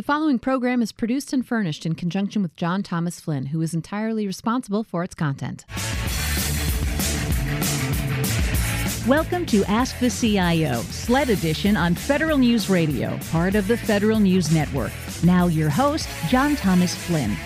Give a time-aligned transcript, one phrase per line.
[0.00, 3.74] The following program is produced and furnished in conjunction with John Thomas Flynn, who is
[3.74, 5.66] entirely responsible for its content.
[9.06, 14.18] Welcome to Ask the CIO, SLED edition on Federal News Radio, part of the Federal
[14.20, 14.90] News Network.
[15.22, 17.36] Now, your host, John Thomas Flynn.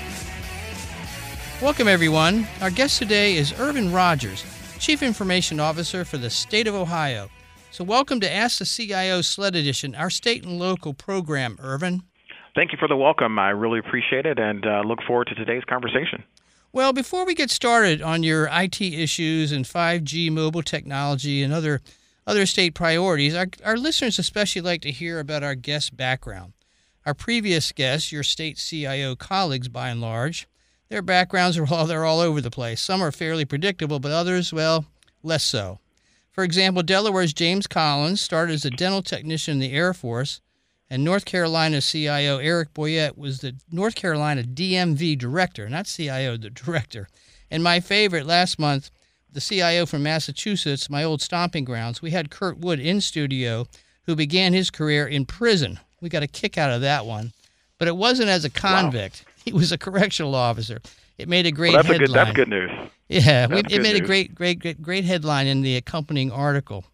[1.61, 2.47] Welcome, everyone.
[2.61, 4.45] Our guest today is Ervan Rodgers,
[4.79, 7.31] Chief Information Officer for the state of Ohio.
[7.73, 12.03] So, welcome to Ask the CIO SLED Edition, our state and local program, Ervan.
[12.55, 13.37] Thank you for the welcome.
[13.39, 16.23] I really appreciate it and uh, look forward to today's conversation.
[16.73, 21.81] Well, before we get started on your IT issues and 5G mobile technology and other
[22.27, 26.53] other state priorities, our, our listeners especially like to hear about our guest's background.
[27.05, 30.49] Our previous guests, your state CIO colleagues by and large,
[30.89, 32.81] their backgrounds are all they're all over the place.
[32.81, 34.87] Some are fairly predictable, but others, well,
[35.23, 35.81] less so.
[36.31, 40.41] For example, Delaware's James Collins started as a dental technician in the Air Force
[40.95, 46.51] and North Carolina CIO Eric Boyette was the North Carolina DMV director, not CIO, the
[46.51, 47.09] director.
[47.51, 48.93] And my favorite last month,
[49.29, 53.67] the CIO from Massachusetts, my old stomping grounds, we had Curt Wood in studio,
[54.07, 55.81] who began his career in prison.
[56.01, 57.33] We got a kick out of that one,
[57.79, 59.25] but it wasn't as a convict.
[59.27, 59.33] Wow.
[59.47, 60.81] He was a correctional officer.
[61.19, 62.29] It made a great well, that's headline.
[62.29, 62.71] A good, that's good news.
[63.09, 64.01] Yeah, we, it made news.
[64.01, 66.85] a great, great, great, great headline in the accompanying article.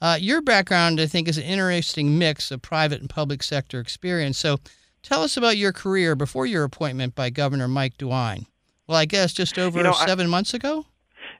[0.00, 4.38] Uh, your background, I think, is an interesting mix of private and public sector experience.
[4.38, 4.58] So
[5.02, 8.46] tell us about your career before your appointment by Governor Mike DeWine.
[8.86, 10.86] Well, I guess just over you know, seven I, months ago?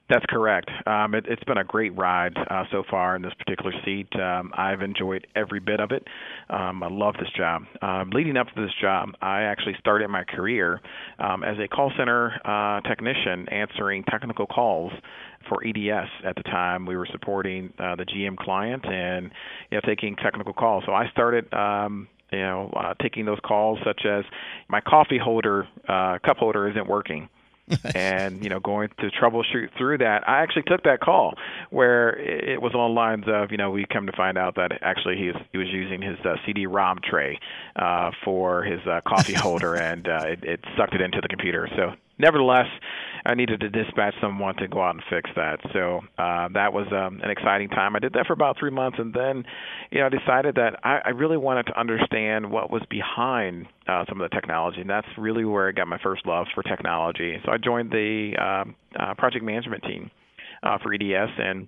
[0.09, 0.71] That's correct.
[0.87, 4.07] Um, it, has been a great ride uh, so far in this particular seat.
[4.15, 6.03] Um, I've enjoyed every bit of it.
[6.49, 7.61] Um, I love this job.
[7.83, 10.81] Um, leading up to this job, I actually started my career
[11.19, 14.91] um, as a call center uh, technician answering technical calls
[15.47, 16.87] for EDS at the time.
[16.87, 19.29] We were supporting uh, the GM client and
[19.69, 20.83] you know taking technical calls.
[20.87, 24.25] So I started um, you know uh, taking those calls such as
[24.69, 27.29] my coffee holder uh, cup holder isn't working
[27.95, 31.33] and you know going to troubleshoot through that i actually took that call
[31.69, 35.17] where it was the lines of you know we come to find out that actually
[35.17, 37.39] he was he was using his uh, cd-rom tray
[37.75, 41.67] uh for his uh, coffee holder and uh it, it sucked it into the computer.
[41.75, 42.67] So nevertheless
[43.25, 45.59] I needed to dispatch someone to go out and fix that.
[45.73, 47.95] So uh, that was um, an exciting time.
[47.95, 49.45] I did that for about three months, and then,
[49.91, 54.05] you know, I decided that I, I really wanted to understand what was behind uh,
[54.07, 57.37] some of the technology, and that's really where I got my first love for technology.
[57.45, 60.11] So I joined the um, uh, project management team
[60.63, 61.67] uh, for EDS and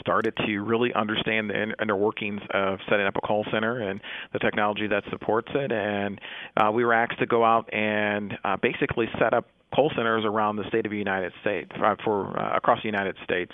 [0.00, 4.00] started to really understand the inner workings of setting up a call center and
[4.32, 5.72] the technology that supports it.
[5.72, 6.20] And
[6.56, 10.56] uh, we were asked to go out and uh, basically set up call centers around
[10.56, 13.52] the state of the United States uh, for uh, across the United States.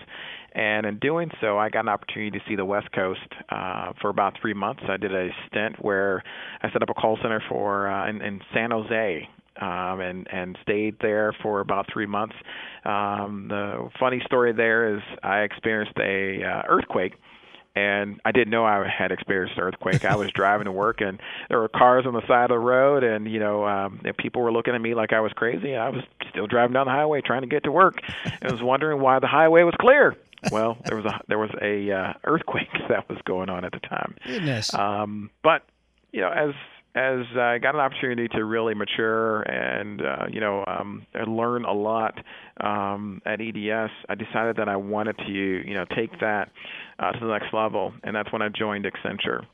[0.53, 4.09] And in doing so, I got an opportunity to see the West Coast uh, for
[4.09, 4.83] about three months.
[4.89, 6.23] I did a stint where
[6.63, 9.29] I set up a call center for uh, in, in San Jose,
[9.61, 12.35] um, and and stayed there for about three months.
[12.85, 17.15] Um, the funny story there is I experienced a uh, earthquake
[17.75, 20.05] and I didn't know I had experienced an earthquake.
[20.05, 23.03] I was driving to work, and there were cars on the side of the road,
[23.03, 25.75] and you know, um, and people were looking at me like I was crazy.
[25.75, 29.01] I was still driving down the highway trying to get to work, and was wondering
[29.01, 30.17] why the highway was clear.
[30.53, 33.81] Well, there was a there was a uh, earthquake that was going on at the
[33.81, 34.17] time.
[34.27, 34.73] Goodness.
[34.75, 35.63] Um, but
[36.13, 36.55] you know, as
[36.95, 41.73] as I got an opportunity to really mature and uh, you know um, learn a
[41.73, 42.15] lot
[42.61, 46.51] um, at EDS, I decided that I wanted to you know take that
[46.99, 49.45] uh, to the next level, and that's when I joined Accenture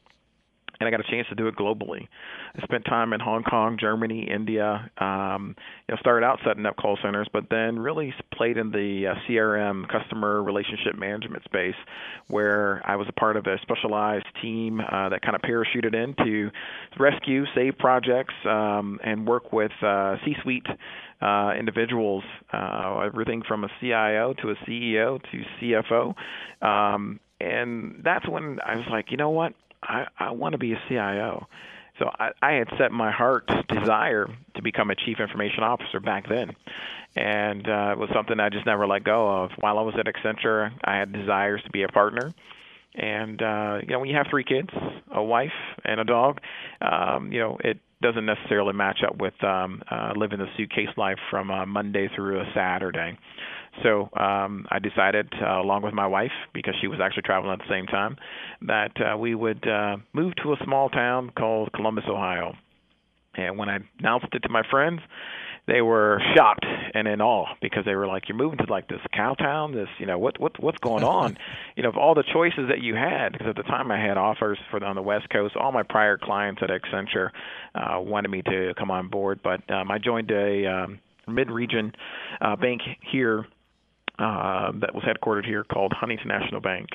[0.81, 2.09] and I got a chance to do it globally.
[2.57, 4.91] I spent time in Hong Kong, Germany, India.
[4.99, 5.55] Um,
[5.87, 9.15] you know, started out setting up call centers, but then really played in the uh,
[9.29, 11.75] CRM, customer relationship management space,
[12.29, 16.15] where I was a part of a specialized team uh, that kind of parachuted in
[16.25, 16.51] to
[16.99, 20.67] rescue, save projects, um, and work with uh, C-suite
[21.21, 26.15] uh, individuals, uh, everything from a CIO to a CEO to CFO.
[26.67, 29.53] Um, and that's when I was like, you know what?
[29.83, 31.47] I, I want to be a CIO.
[31.99, 36.29] So I, I had set my heart's desire to become a chief information officer back
[36.29, 36.57] then,
[37.15, 39.51] and uh, it was something I just never let go of.
[39.59, 42.33] While I was at Accenture, I had desires to be a partner,
[42.95, 44.71] and uh, you know when you have three kids,
[45.13, 45.53] a wife,
[45.85, 46.41] and a dog,
[46.81, 51.19] um, you know it doesn't necessarily match up with um, uh, living the suitcase life
[51.31, 53.19] from uh, Monday through a Saturday.
[53.83, 57.59] So um, I decided, uh, along with my wife, because she was actually traveling at
[57.61, 58.17] the same time,
[58.63, 62.55] that uh, we would uh, move to a small town called Columbus, Ohio.
[63.35, 65.01] And when I announced it to my friends,
[65.67, 69.01] they were shocked and in awe because they were like, "You're moving to like this
[69.13, 69.73] cow town.
[69.73, 71.39] This, you know, what what what's going on?
[71.77, 74.17] you know, of all the choices that you had, because at the time I had
[74.17, 75.55] offers for the, on the West Coast.
[75.55, 77.31] All my prior clients at Accenture
[77.75, 81.93] uh, wanted me to come on board, but um, I joined a um, mid-region
[82.41, 82.81] uh, bank
[83.13, 83.47] here
[84.21, 86.89] uh, that was headquartered here called Huntington National Bank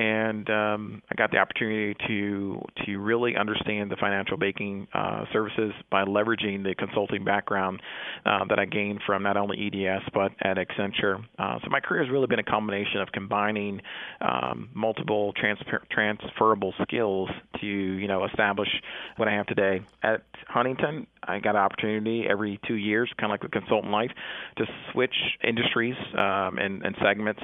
[0.00, 5.72] and um, I got the opportunity to to really understand the financial banking uh, services
[5.90, 7.82] by leveraging the consulting background
[8.24, 11.22] uh, that I gained from not only EDS but at Accenture.
[11.38, 13.82] Uh, so my career has really been a combination of combining
[14.20, 17.28] um, multiple transfer- transferable skills
[17.60, 18.68] to you know establish
[19.16, 21.06] what I have today at Huntington.
[21.22, 24.10] I got an opportunity every two years, kind of like the consultant life,
[24.56, 25.14] to switch
[25.46, 27.42] industries um, and, and segments,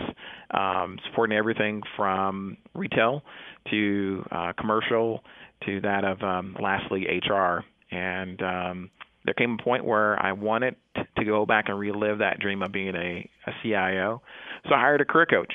[0.53, 3.23] um, supporting everything from retail
[3.71, 5.23] to uh, commercial
[5.67, 7.65] to that of um, lastly HR.
[7.91, 8.91] And um,
[9.25, 10.77] there came a point where I wanted
[11.19, 14.23] to go back and relive that dream of being a, a CIO.
[14.69, 15.53] So I hired a career coach.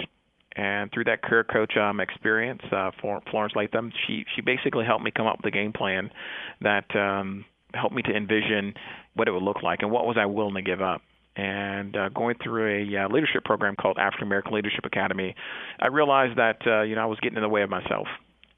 [0.53, 5.09] And through that career coach um, experience, uh, Florence Latham, she she basically helped me
[5.09, 6.11] come up with a game plan
[6.59, 8.73] that um, helped me to envision
[9.15, 11.01] what it would look like and what was I willing to give up.
[11.35, 15.35] And uh, going through a uh, leadership program called African American Leadership Academy,
[15.79, 18.07] I realized that uh, you know I was getting in the way of myself.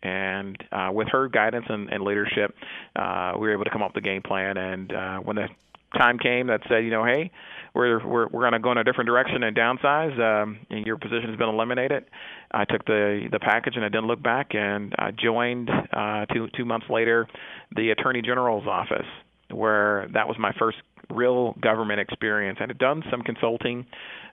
[0.01, 2.53] And uh, with her guidance and, and leadership,
[2.95, 4.57] uh, we were able to come up with a game plan.
[4.57, 5.47] And uh, when the
[5.93, 7.31] time came that said, you know, hey,
[7.73, 10.97] we're we're we're going to go in a different direction and downsize, um, and your
[10.97, 12.05] position has been eliminated.
[12.51, 16.47] I took the the package and I didn't look back, and I joined uh, two
[16.55, 17.27] two months later
[17.75, 19.07] the Attorney General's office,
[19.53, 20.77] where that was my first
[21.09, 22.57] real government experience.
[22.61, 23.85] I had done some consulting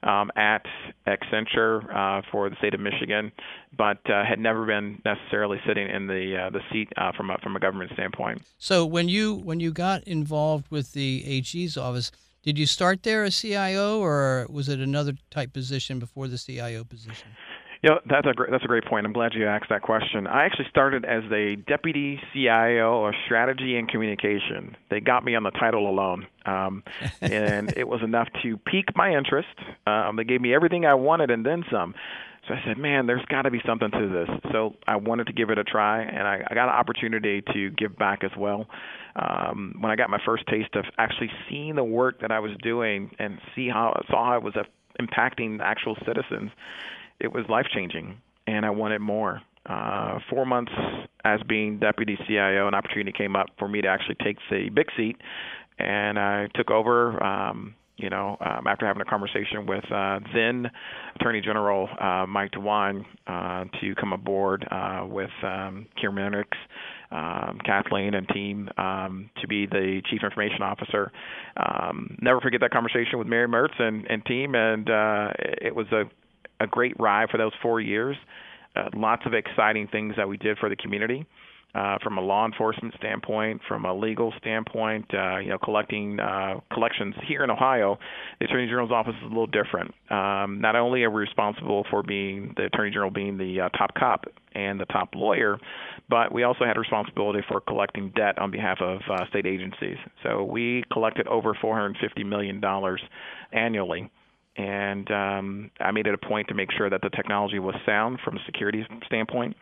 [0.02, 0.64] um, at
[1.06, 3.32] Accenture uh, for the state of Michigan,
[3.76, 7.38] but uh, had never been necessarily sitting in the uh, the seat uh, from a,
[7.38, 8.42] from a government standpoint.
[8.58, 12.10] So when you when you got involved with the AG's office,
[12.42, 16.84] did you start there as CIO, or was it another type position before the CIO
[16.84, 17.28] position?
[17.82, 19.06] Yeah, that's a great, that's a great point.
[19.06, 20.26] I'm glad you asked that question.
[20.26, 24.76] I actually started as a deputy CIO of strategy and communication.
[24.90, 26.84] They got me on the title alone, um,
[27.22, 29.48] and it was enough to pique my interest.
[29.86, 31.94] Um, they gave me everything I wanted and then some.
[32.48, 34.52] So I said, man, there's got to be something to this.
[34.52, 37.70] So I wanted to give it a try, and I, I got an opportunity to
[37.70, 38.66] give back as well.
[39.16, 42.52] Um, when I got my first taste of actually seeing the work that I was
[42.62, 44.64] doing and see how saw how it was uh,
[45.00, 46.50] impacting actual citizens,
[47.20, 49.42] it was life changing, and I wanted more.
[49.66, 50.72] Uh, four months
[51.24, 54.86] as being deputy CIO, an opportunity came up for me to actually take the big
[54.96, 55.16] seat,
[55.78, 57.22] and I took over.
[57.22, 60.70] Um, you know, um, after having a conversation with uh, then
[61.16, 66.44] Attorney General uh, Mike DeWine uh, to come aboard uh, with um, Kieran
[67.12, 71.12] um, Kathleen and team um, to be the Chief Information Officer.
[71.56, 75.86] Um, never forget that conversation with Mary Mertz and, and team, and uh, it was
[75.92, 76.04] a
[76.60, 78.16] a great ride for those four years.
[78.76, 81.26] Uh, lots of exciting things that we did for the community.
[81.72, 86.54] Uh, from a law enforcement standpoint, from a legal standpoint, uh, you know, collecting uh,
[86.72, 87.96] collections here in Ohio,
[88.40, 89.94] the Attorney General's office is a little different.
[90.10, 93.94] Um, not only are we responsible for being the Attorney General being the uh, top
[93.94, 95.58] cop and the top lawyer,
[96.08, 99.96] but we also had responsibility for collecting debt on behalf of uh, state agencies.
[100.24, 103.00] So we collected over 450 million dollars
[103.52, 104.10] annually
[104.60, 108.18] and um, I made it a point to make sure that the technology was sound
[108.22, 109.56] from a security standpoint,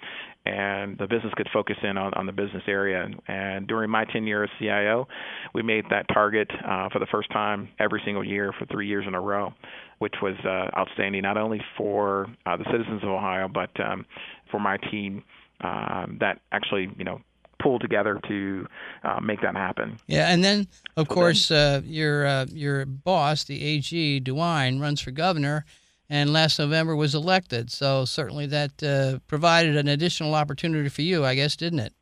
[0.45, 3.09] and the business could focus in on, on the business area.
[3.29, 5.07] And, during my tenure as CIO,
[5.55, 9.05] we made that target uh, for the first time every single year for three years
[9.07, 9.53] in a row,
[9.99, 14.05] which was uh, outstanding not only for uh, the citizens of Ohio but um,
[14.51, 15.23] for my team.
[15.61, 17.21] Um, that actually, you know,
[17.59, 18.67] pull together to
[19.05, 19.99] uh, make that happen.
[20.07, 24.81] Yeah, and then of so course then, uh, your uh, your boss, the AG DeWine,
[24.81, 25.65] runs for governor,
[26.09, 27.71] and last November was elected.
[27.71, 31.93] So certainly that uh, provided an additional opportunity for you, I guess, didn't it?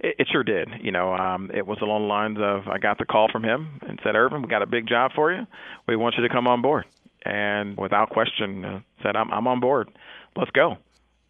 [0.00, 0.68] It, it sure did.
[0.80, 3.80] You know, um, it was along the lines of I got the call from him
[3.86, 5.46] and said, "Ervan, we got a big job for you.
[5.88, 6.84] We want you to come on board."
[7.24, 9.88] And without question, uh, said, "I'm I'm on board.
[10.36, 10.76] Let's go."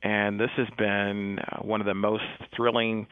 [0.04, 3.06] And this has been uh, one of the most thrilling,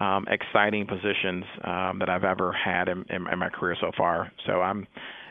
[0.00, 4.32] um, exciting positions um, that I've ever had in, in, in, my career so far.
[4.46, 4.86] So I'm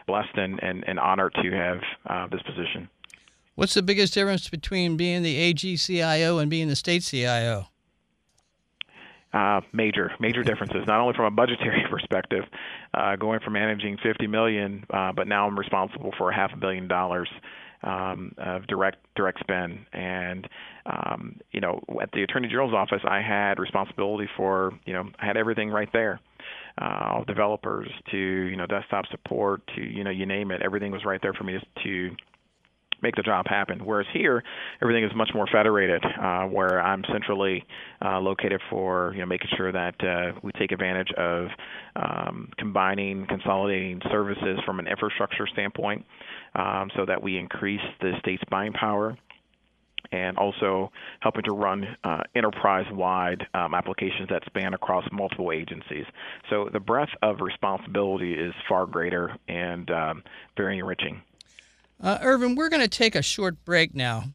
[0.05, 2.87] blessed and, and, and honored to have uh, this position.
[3.55, 7.67] What's the biggest difference between being the AG CIO and being the state CIO?
[9.33, 10.83] Uh, major, major differences.
[10.85, 12.43] Not only from a budgetary perspective,
[12.93, 16.57] uh, going from managing 50 million, uh, but now I'm responsible for a half a
[16.57, 17.29] billion dollars
[17.83, 19.79] um, of direct direct spend.
[19.93, 20.47] And
[20.85, 25.25] um, you know, at the Attorney General's office, I had responsibility for you know I
[25.25, 26.19] had everything right there.
[26.79, 30.61] uh, developers to you know desktop support to you know you name it.
[30.61, 32.15] Everything was right there for me to
[33.01, 33.79] make the job happen.
[33.83, 34.43] Whereas here,
[34.81, 37.63] everything is much more federated, uh, where I'm centrally
[38.03, 41.47] uh, located for you know making sure that uh, we take advantage of
[41.95, 46.05] um, combining, consolidating services from an infrastructure standpoint,
[46.55, 49.17] um, so that we increase the state's buying power
[50.11, 56.05] and also helping to run uh, enterprise-wide um, applications that span across multiple agencies.
[56.49, 60.23] So the breadth of responsibility is far greater and um,
[60.55, 61.21] very enriching.
[61.99, 64.25] Uh, Ervan, we're going to take a short break now.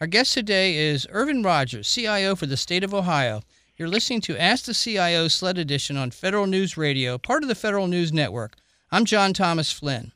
[0.00, 3.40] Our guest today is Ervan Rodgers, CIO for the state of Ohio.
[3.78, 7.54] You're listening to Ask the CIO Sled Edition on Federal News Radio, part of the
[7.54, 8.56] Federal News Network.
[8.90, 10.12] I'm John Thomas Flynn.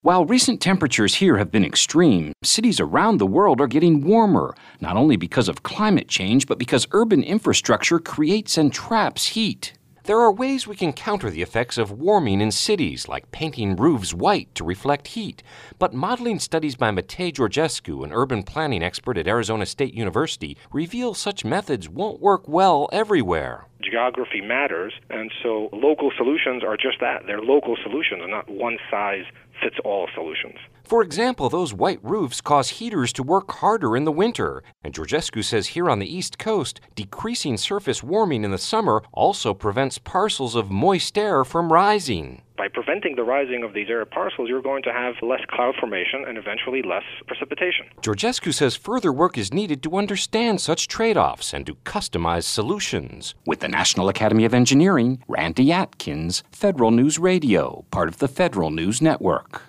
[0.00, 4.96] While recent temperatures here have been extreme, cities around the world are getting warmer, not
[4.96, 9.74] only because of climate change, but because urban infrastructure creates and traps heat.
[10.08, 14.14] There are ways we can counter the effects of warming in cities, like painting roofs
[14.14, 15.42] white to reflect heat.
[15.78, 21.12] But modeling studies by Matei Georgescu, an urban planning expert at Arizona State University, reveal
[21.12, 27.22] such methods won't work well everywhere geography matters, and so local solutions are just that.
[27.26, 29.24] They're local solutions, not one size
[29.62, 30.56] fits all solutions.
[30.88, 34.62] For example, those white roofs cause heaters to work harder in the winter.
[34.82, 39.52] And Georgescu says here on the East Coast, decreasing surface warming in the summer also
[39.52, 42.40] prevents parcels of moist air from rising.
[42.56, 46.24] By preventing the rising of these air parcels, you're going to have less cloud formation
[46.26, 47.84] and eventually less precipitation.
[48.00, 53.34] Georgescu says further work is needed to understand such trade offs and to customize solutions.
[53.44, 58.70] With the National Academy of Engineering, Randy Atkins, Federal News Radio, part of the Federal
[58.70, 59.67] News Network.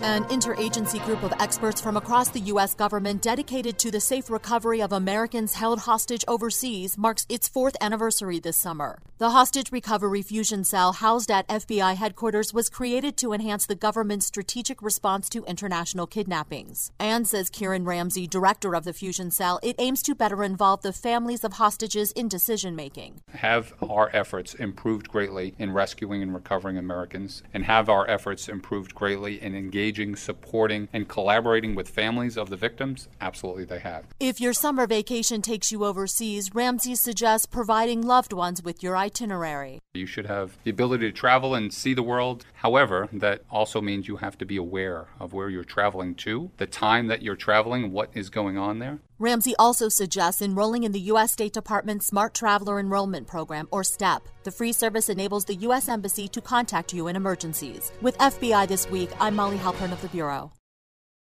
[0.00, 2.74] An interagency group of experts from across the U.S.
[2.74, 8.40] government dedicated to the safe recovery of Americans held hostage overseas marks its fourth anniversary
[8.40, 8.98] this summer.
[9.18, 14.26] The Hostage Recovery Fusion Cell, housed at FBI headquarters, was created to enhance the government's
[14.26, 16.90] strategic response to international kidnappings.
[16.98, 20.92] And, says Kieran Ramsey, director of the Fusion Cell, it aims to better involve the
[20.92, 23.20] families of hostages in decision making.
[23.32, 28.92] Have our efforts improved greatly in rescuing and recovering Americans, and have our efforts improved
[28.92, 33.06] greatly in engaging engaging, supporting, and collaborating with families of the victims?
[33.20, 34.06] Absolutely, they have.
[34.18, 39.80] If your summer vacation takes you overseas, Ramsey suggests providing loved ones with your itinerary.
[39.92, 42.46] You should have the ability to travel and see the world.
[42.54, 46.66] However, that also means you have to be aware of where you're traveling to, the
[46.66, 49.00] time that you're traveling, what is going on there.
[49.24, 51.32] Ramsey also suggests enrolling in the U.S.
[51.32, 54.28] State Department's Smart Traveler Enrollment Program, or STEP.
[54.42, 55.88] The free service enables the U.S.
[55.88, 57.90] Embassy to contact you in emergencies.
[58.02, 60.52] With FBI This Week, I'm Mollie Halpern of the Bureau.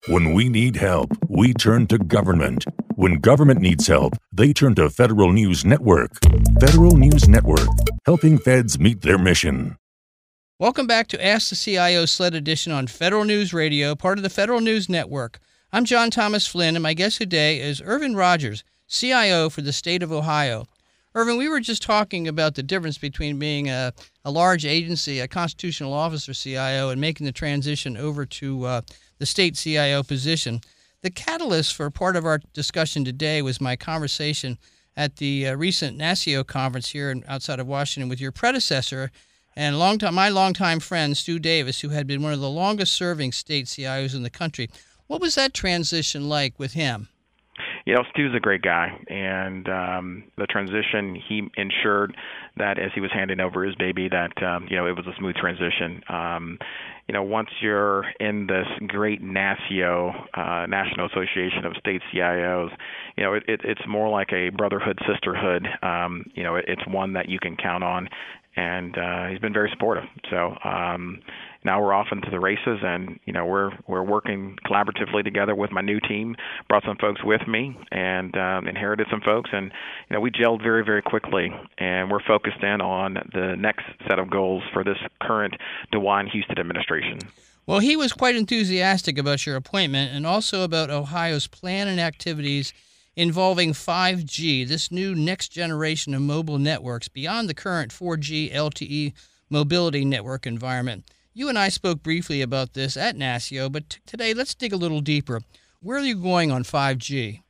[0.08, 2.66] When we need help, we turn to government.
[2.96, 6.10] When government needs help, they turn to Federal News Network.
[6.60, 7.70] Federal News Network,
[8.08, 9.78] helping feds meet their mission.
[10.58, 14.30] Welcome back to Ask the CIO Sled Edition on Federal News Radio, part of the
[14.32, 15.40] Federal News Network.
[15.76, 20.02] I'm John Thomas Flynn, and my guest today is Ervan Rodgers, CIO for the state
[20.02, 20.68] of Ohio.
[21.14, 23.92] Ervan, we were just talking about the difference between being a,
[24.24, 28.82] a large agency, a constitutional officer CIO, and making the transition over to uh,
[29.18, 30.62] the state CIO position.
[31.02, 34.58] The catalyst for part of our discussion today was my conversation
[34.96, 39.12] at the uh, recent NASCIO conference here in, outside of Washington with your predecessor
[39.58, 42.94] and long time, my longtime friend Stu Davis, who had been one of the longest
[42.94, 44.70] serving state CIOs in the country.
[45.08, 47.10] What was that transition like with him?
[47.86, 52.18] You know, Stu's a great guy, and um, the transition he ensured
[52.58, 55.16] that as he was handing over his baby, that um, you know it was a
[55.18, 56.02] smooth transition.
[56.10, 56.58] Um,
[57.08, 62.72] you know, once you're in this great NASCIO, uh, National Association of State CIOs,
[63.16, 65.68] you know, it, it, it's more like a brotherhood, sisterhood.
[65.84, 68.10] Um, you know, it, it's one that you can count on,
[68.56, 70.06] and uh, he's been very supportive.
[70.32, 71.20] So um,
[71.66, 75.72] now we're off into the races, and you know we're we're working collaboratively together with
[75.72, 76.36] my new team.
[76.70, 79.72] Brought some folks with me, and um, inherited some folks, and
[80.10, 84.20] you know we gelled very very quickly, and we're focused in on the next set
[84.20, 85.56] of goals for this current
[85.92, 87.20] DeWine Husted administration.
[87.68, 92.74] Well, he was quite enthusiastic about your appointment and also about Ohio's plan and activities
[93.16, 99.14] involving 5G, this new next generation of mobile networks beyond the current 4G LTE
[99.50, 101.06] mobility network environment.
[101.38, 104.78] You and I spoke briefly about this at NASCIO, but t- today let's dig a
[104.78, 105.42] little deeper.
[105.82, 107.42] Where are you going on 5G?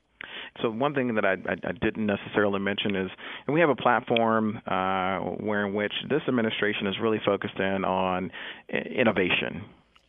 [0.60, 3.12] So one thing that I, I, I didn't necessarily mention is
[3.46, 7.86] and we have a platform uh, where in which this administration is really focused in
[7.86, 8.32] on
[8.70, 9.63] innovation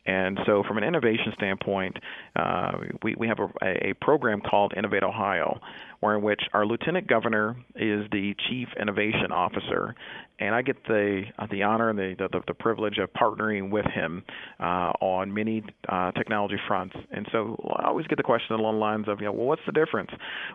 [0.06, 1.96] And so, from an innovation standpoint,
[2.36, 2.72] uh,
[3.02, 5.58] we, we have a, a program called InnovateOhio,
[6.00, 9.94] where in which our lieutenant governor is the chief innovation officer,
[10.38, 13.86] and I get the uh, the honor and the, the the privilege of partnering with
[13.86, 14.22] him
[14.60, 16.94] uh, on many uh, technology fronts.
[17.10, 19.62] And so, I always get the question along the lines of, you know, well, what's
[19.66, 20.10] the difference?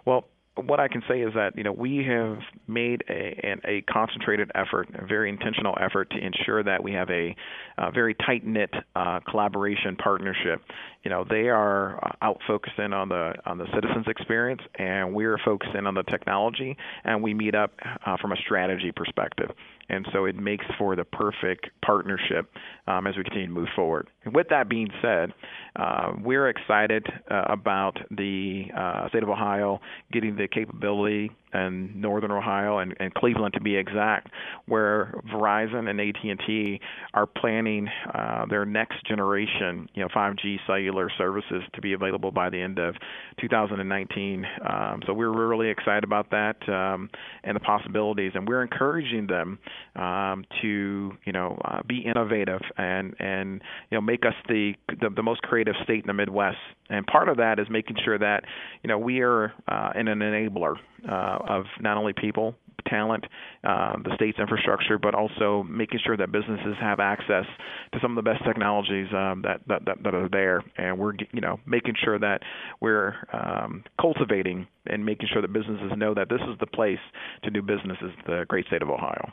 [0.06, 4.52] Well, what I can say is that you know we have made a, a concentrated
[4.54, 7.36] effort, a very intentional effort to ensure that we have a,
[7.78, 10.62] a very tight knit uh, collaboration partnership.
[11.04, 15.40] You know they are uh, out focusing on the on the citizens experience, and we're
[15.44, 17.74] focusing on the technology, and we meet up
[18.06, 19.52] uh, from a strategy perspective
[19.92, 22.50] and so it makes for the perfect partnership
[22.88, 24.08] um, as we continue to move forward.
[24.24, 25.34] And with that being said,
[25.76, 29.82] uh, we're excited uh, about the uh, state of Ohio
[30.12, 34.30] getting the capability in northern Ohio and, and, Cleveland to be exact,
[34.68, 36.80] where Verizon and AT&T
[37.14, 42.50] are planning uh, their next generation, you know, 5G cellular services to be available by
[42.50, 42.96] the end of
[43.40, 44.46] 2019.
[44.68, 47.10] Um, so we're really excited about that um,
[47.44, 49.60] and the possibilities, and we're encouraging them
[49.96, 55.10] um, to, you know, uh, be innovative and and you know make us the, the
[55.10, 56.58] the most creative state in the Midwest.
[56.90, 58.44] And part of that is making sure that
[58.84, 60.76] you know we are uh, an enabler
[61.10, 62.56] uh, of not only people
[62.88, 63.26] talent,
[63.64, 67.46] uh, the state's infrastructure, but also making sure that businesses have access
[67.94, 71.14] to some of the best technologies um, that, that, that that are there, and we're
[71.32, 72.42] you know making sure that
[72.80, 77.00] we're um, cultivating and making sure that businesses know that this is the place
[77.44, 79.32] to do business is the great state of Ohio.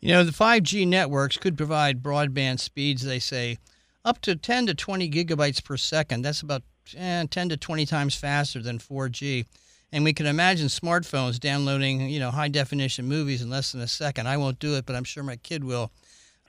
[0.00, 3.58] You know, the 5G networks could provide broadband speeds, they say,
[4.04, 6.22] up to 10 to 20 gigabytes per second.
[6.22, 6.62] That's about
[6.96, 9.46] eh, 10 to 20 times faster than 4G.
[9.92, 13.88] And we can imagine smartphones downloading, you know, high definition movies in less than a
[13.88, 14.28] second.
[14.28, 15.92] I won't do it, but I'm sure my kid will.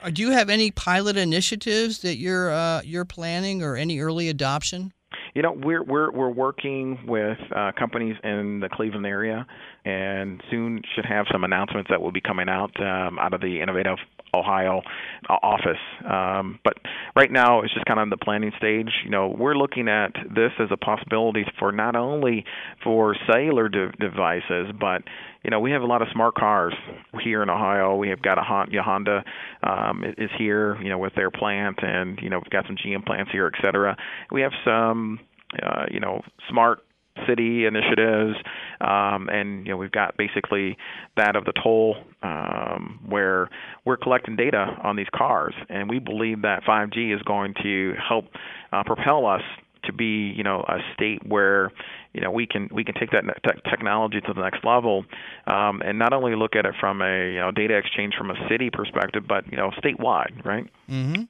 [0.01, 4.29] Uh, do you have any pilot initiatives that you're uh, you're planning, or any early
[4.29, 4.93] adoption?
[5.33, 9.45] You know, we're we're we're working with uh, companies in the Cleveland area,
[9.85, 13.61] and soon should have some announcements that will be coming out um, out of the
[13.61, 13.97] Innovative
[14.33, 14.81] Ohio
[15.29, 15.81] uh, office.
[16.09, 16.77] Um, but
[17.15, 18.89] right now, it's just kind of in the planning stage.
[19.03, 22.45] You know, we're looking at this as a possibility for not only
[22.83, 25.03] for cellular de- devices, but
[25.43, 26.73] you know, we have a lot of smart cars
[27.23, 27.95] here in Ohio.
[27.95, 29.23] We have got a Honda
[29.63, 33.05] um, is here, you know, with their plant, and you know, we've got some GM
[33.05, 33.95] plants here, et cetera.
[34.31, 35.19] We have some,
[35.63, 36.79] uh, you know, smart
[37.27, 38.35] city initiatives,
[38.81, 40.77] um, and you know we've got basically
[41.15, 43.49] that of the toll um, where
[43.85, 48.25] we're collecting data on these cars, and we believe that 5G is going to help
[48.71, 49.41] uh, propel us
[49.83, 51.71] to be you know a state where
[52.13, 55.05] you know we can we can take that te- technology to the next level.
[55.47, 58.35] Um, and not only look at it from a you know data exchange from a
[58.49, 60.67] city perspective but you know statewide right?
[60.89, 61.23] Mm-hmm.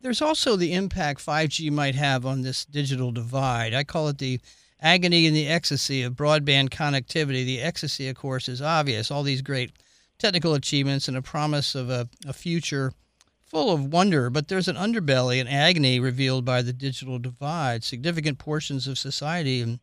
[0.00, 3.74] there's also the impact 5G might have on this digital divide.
[3.74, 4.40] I call it the
[4.80, 9.42] agony and the ecstasy of broadband connectivity the ecstasy of course is obvious all these
[9.42, 9.72] great
[10.18, 12.92] technical achievements and a promise of a, a future
[13.46, 17.84] full of wonder, but there's an underbelly and agony revealed by the digital divide.
[17.84, 19.78] Significant portions of society in,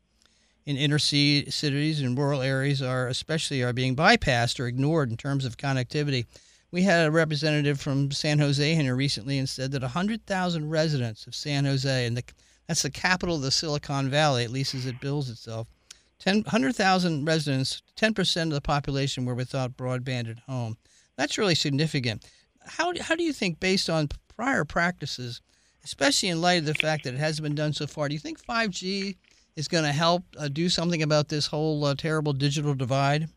[0.65, 5.45] in inner cities and rural areas are especially are being bypassed or ignored in terms
[5.45, 6.25] of connectivity.
[6.71, 11.35] We had a representative from San Jose here recently and said that 100,000 residents of
[11.35, 12.23] San Jose, and the,
[12.67, 15.67] that's the capital of the Silicon Valley, at least as it bills itself,
[16.23, 20.77] 100,000 residents, 10% of the population were without broadband at home.
[21.17, 22.25] That's really significant
[22.65, 25.41] how how do you think, based on prior practices,
[25.83, 28.19] especially in light of the fact that it hasn't been done so far, do you
[28.19, 29.15] think 5G
[29.55, 33.29] is going to help uh, do something about this whole uh, terrible digital divide?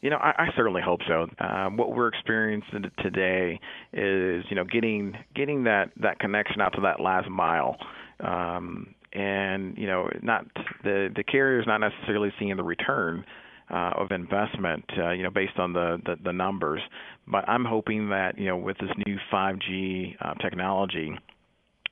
[0.00, 1.26] You know, I, I certainly hope so.
[1.44, 3.60] Um, what we're experiencing today
[3.92, 7.76] is, you know, getting getting that that connection out to that last mile.
[8.20, 10.46] Um, and you know, not
[10.84, 13.24] the the carrier is not necessarily seeing the return
[13.70, 16.80] uh, of investment, uh, you know, based on the, the, the numbers.
[17.26, 21.12] But I'm hoping that you know, with this new 5G uh, technology,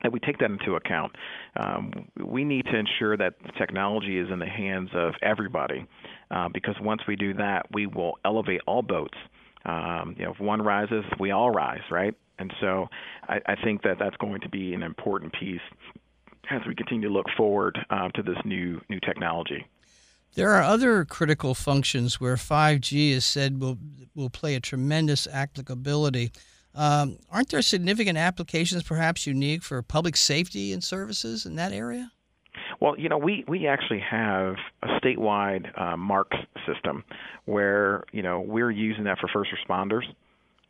[0.02, 1.12] that we take that into account.
[1.56, 5.86] Um, we need to ensure that technology is in the hands of everybody,
[6.30, 9.18] uh, because once we do that, we will elevate all boats.
[9.64, 12.14] Um, you know, if one rises, we all rise, right?
[12.38, 12.86] And so,
[13.28, 15.60] I, I think that that's going to be an important piece
[16.50, 19.66] as we continue to look forward uh, to this new new technology.
[20.34, 23.78] There are other critical functions where 5G is said will
[24.14, 26.32] will play a tremendous applicability.
[26.78, 32.12] Um, aren't there significant applications, perhaps unique for public safety and services in that area?
[32.80, 36.36] Well, you know, we we actually have a statewide uh, MARCS
[36.66, 37.04] system
[37.46, 40.04] where you know we're using that for first responders,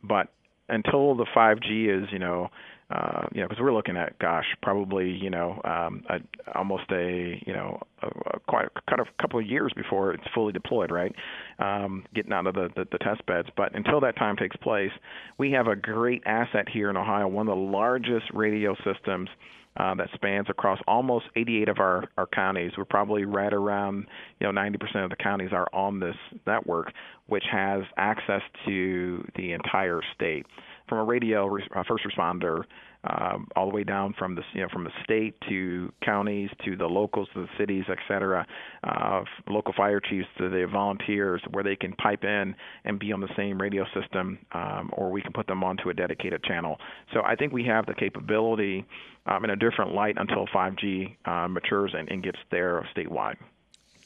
[0.01, 0.29] but
[0.69, 2.49] until the 5G is, you know,
[2.91, 6.19] uh, you know, because we're looking at, gosh, probably, you know, um, a,
[6.57, 10.23] almost a, you know, a, a quite kind of a couple of years before it's
[10.33, 11.13] fully deployed, right?
[11.59, 13.47] Um, getting out of the, the, the test beds.
[13.55, 14.91] But until that time takes place,
[15.37, 19.29] we have a great asset here in Ohio, one of the largest radio systems.
[19.77, 22.71] Uh, that spans across almost 88 of our, our counties.
[22.77, 24.07] We're probably right around,
[24.39, 26.91] you know, 90% of the counties are on this network,
[27.27, 30.47] which has access to the entire state
[30.89, 32.63] from a radio uh, first responder
[33.03, 36.75] um, all the way down from the you know from the state to counties to
[36.75, 38.45] the locals to the cities, et cetera,
[38.83, 43.21] uh, local fire chiefs to the volunteers, where they can pipe in and be on
[43.21, 46.77] the same radio system, um, or we can put them onto a dedicated channel.
[47.13, 48.85] So I think we have the capability
[49.25, 53.37] um, in a different light until 5G uh, matures and, and gets there statewide,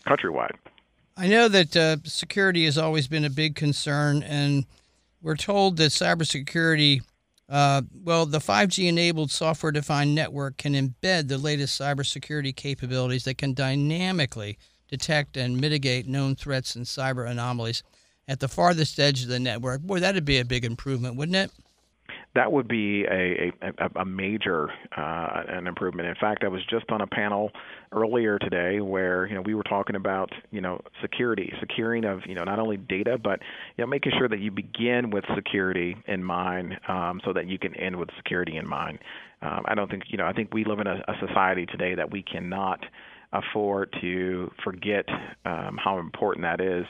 [0.05, 0.55] countrywide.
[1.15, 4.65] I know that uh, security has always been a big concern, and
[5.21, 7.01] we're told that cybersecurity,
[7.49, 13.37] uh, well, the 5G enabled software defined network can embed the latest cybersecurity capabilities that
[13.37, 17.83] can dynamically detect and mitigate known threats and cyber anomalies
[18.27, 19.81] at the farthest edge of the network.
[19.81, 21.51] Boy, that'd be a big improvement, wouldn't it?
[22.35, 26.07] That would be a a, a major uh, an improvement.
[26.07, 27.51] In fact, I was just on a panel
[27.91, 32.35] earlier today where you know we were talking about you know security, securing of you
[32.35, 33.39] know not only data but
[33.77, 37.59] you know making sure that you begin with security in mind um, so that you
[37.59, 38.99] can end with security in mind.
[39.41, 41.95] Um, I don't think you know I think we live in a, a society today
[41.95, 42.79] that we cannot
[43.33, 45.05] afford to forget
[45.45, 46.85] um, how important that is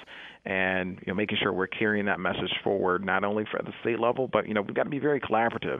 [0.45, 3.99] and you know making sure we're carrying that message forward not only for the state
[3.99, 5.79] level but you know we've got to be very collaborative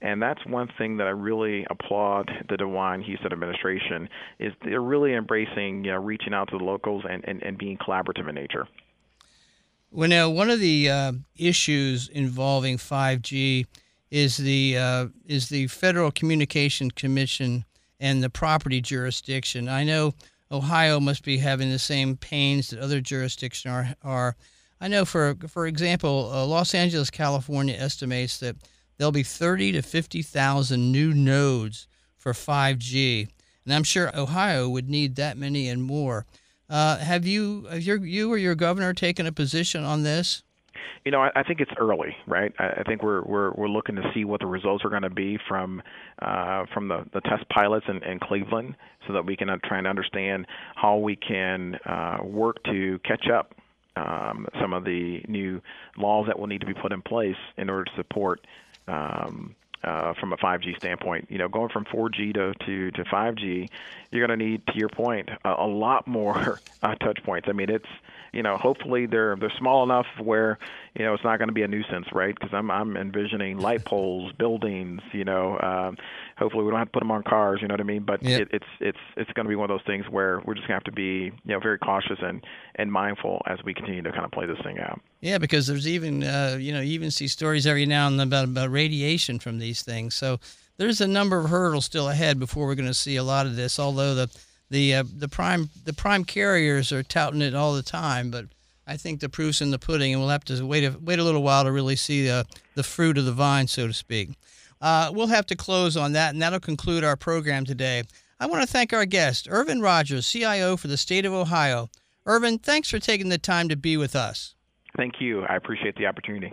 [0.00, 5.14] and that's one thing that I really applaud the DeWine Husted administration is they're really
[5.14, 8.68] embracing you know reaching out to the locals and, and, and being collaborative in nature.
[9.90, 13.66] Well, now one of the uh, issues involving 5G
[14.10, 17.64] is the uh, is the Federal Communication Commission
[18.04, 19.66] and the property jurisdiction.
[19.66, 20.12] I know
[20.52, 23.94] Ohio must be having the same pains that other jurisdictions are.
[24.04, 24.36] are.
[24.78, 28.56] I know, for for example, uh, Los Angeles, California estimates that
[28.98, 31.88] there'll be 30 to 50,000 new nodes
[32.18, 33.26] for 5G,
[33.64, 36.26] and I'm sure Ohio would need that many and more.
[36.68, 40.42] Uh, have you, have your, you or your governor taken a position on this?
[41.04, 42.52] You know, I, I think it's early, right?
[42.58, 45.10] I, I think we're we're we're looking to see what the results are going to
[45.10, 45.82] be from
[46.20, 49.78] uh, from the, the test pilots in, in Cleveland, so that we can uh, try
[49.78, 53.54] and understand how we can uh, work to catch up
[53.96, 55.60] um, some of the new
[55.96, 58.46] laws that will need to be put in place in order to support
[58.88, 61.26] um, uh, from a 5G standpoint.
[61.30, 63.68] You know, going from 4G to to, to 5G,
[64.10, 67.48] you're going to need, to your point, a, a lot more uh, touch points.
[67.48, 67.84] I mean, it's
[68.34, 70.58] you know, hopefully they're they're small enough where
[70.94, 72.34] you know it's not going to be a nuisance, right?
[72.34, 75.00] Because I'm I'm envisioning light poles, buildings.
[75.12, 75.96] You know, um,
[76.36, 77.60] hopefully we don't have to put them on cars.
[77.62, 78.02] You know what I mean?
[78.02, 78.42] But yep.
[78.42, 80.80] it, it's it's it's going to be one of those things where we're just going
[80.80, 82.44] to have to be you know very cautious and
[82.74, 85.00] and mindful as we continue to kind of play this thing out.
[85.20, 88.26] Yeah, because there's even uh, you know you even see stories every now and then
[88.26, 90.14] about about radiation from these things.
[90.14, 90.40] So
[90.76, 93.54] there's a number of hurdles still ahead before we're going to see a lot of
[93.54, 93.78] this.
[93.78, 94.36] Although the
[94.74, 98.46] the uh, the prime the prime carriers are touting it all the time, but
[98.86, 101.24] I think the proof's in the pudding, and we'll have to wait a, wait a
[101.24, 104.30] little while to really see the the fruit of the vine, so to speak.
[104.80, 108.02] Uh, we'll have to close on that, and that'll conclude our program today.
[108.40, 111.88] I want to thank our guest, Ervan Rodgers, CIO for the state of Ohio.
[112.26, 114.56] Ervan, thanks for taking the time to be with us.
[114.96, 115.44] Thank you.
[115.44, 116.52] I appreciate the opportunity.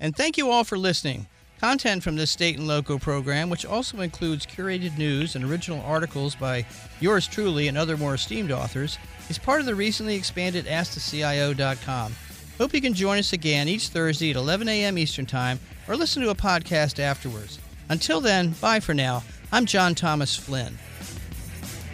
[0.00, 1.26] And thank you all for listening.
[1.60, 6.36] Content from this state and local program, which also includes curated news and original articles
[6.36, 6.64] by
[7.00, 8.96] yours truly and other more esteemed authors,
[9.28, 12.14] is part of the recently expanded AskTheCIO.com.
[12.58, 14.98] Hope you can join us again each Thursday at 11 a.m.
[14.98, 17.58] Eastern Time or listen to a podcast afterwards.
[17.88, 19.24] Until then, bye for now.
[19.50, 20.78] I'm John Thomas Flynn.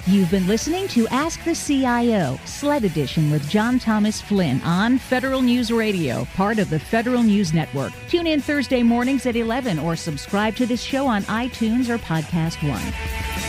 [0.07, 5.41] You've been listening to Ask the CIO, SLED Edition with John Thomas Flynn on Federal
[5.41, 7.95] News Radio, part of the Federal News Network.
[8.11, 12.61] Tune in Thursday mornings at 11 or subscribe to this show on iTunes or Podcast
[12.69, 13.44] One.